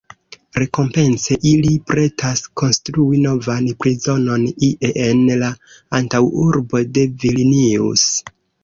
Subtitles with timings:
[0.61, 5.55] Rekompence ili pretas konstrui novan prizonon ie en la
[6.01, 8.13] antaŭurbo de Vilnius.